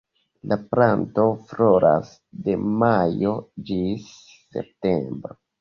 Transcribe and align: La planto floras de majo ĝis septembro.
La 0.53 0.55
planto 0.69 1.25
floras 1.51 2.09
de 2.47 2.57
majo 2.87 3.37
ĝis 3.69 4.11
septembro. 4.57 5.41